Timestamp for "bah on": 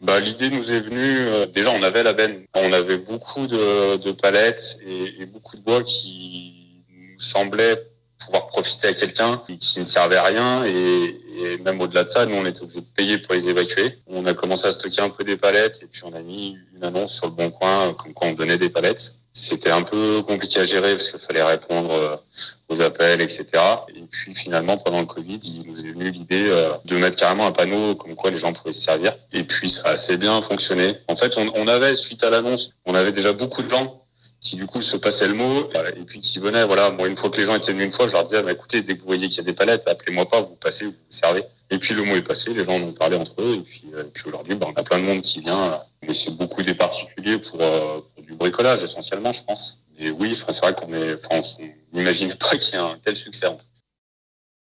44.54-44.80